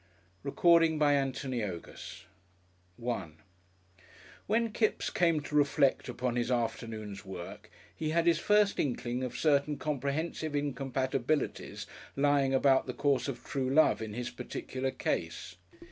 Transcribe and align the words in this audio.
CHAPTER 0.41 0.49
V 0.95 0.95
THE 0.95 1.29
PUPIL 1.29 1.51
LOVER 1.59 1.95
§1 2.99 3.33
When 4.47 4.71
Kipps 4.71 5.11
came 5.11 5.41
to 5.41 5.53
reflect 5.53 6.09
upon 6.09 6.35
his 6.37 6.49
afternoon's 6.49 7.23
work 7.23 7.69
he 7.95 8.09
had 8.09 8.25
his 8.25 8.39
first 8.39 8.79
inkling 8.79 9.21
of 9.23 9.37
certain 9.37 9.77
comprehensive 9.77 10.55
incompatibilities 10.55 11.85
lying 12.15 12.51
about 12.51 12.87
the 12.87 12.95
course 12.95 13.27
of 13.27 13.43
true 13.43 13.69
love 13.69 14.01
in 14.01 14.15
his 14.15 14.31
particular 14.31 14.89
case. 14.89 15.57